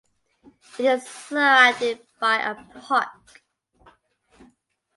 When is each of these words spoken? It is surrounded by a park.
It 0.79 0.85
is 0.85 1.05
surrounded 1.05 2.07
by 2.19 2.37
a 2.41 2.55
park. 2.79 3.43